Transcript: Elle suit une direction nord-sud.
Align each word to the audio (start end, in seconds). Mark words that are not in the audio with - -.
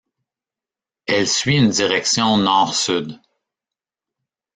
Elle 1.05 1.27
suit 1.27 1.57
une 1.57 1.69
direction 1.69 2.35
nord-sud. 2.37 3.21